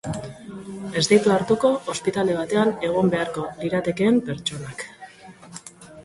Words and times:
Ez 0.99 1.01
ditu 1.09 1.33
hartuko 1.33 1.69
ospitale 1.93 2.37
batean 2.37 2.71
egon 2.89 3.11
beharko 3.11 3.43
liratekeen 3.59 4.17
pertsonak. 4.31 4.81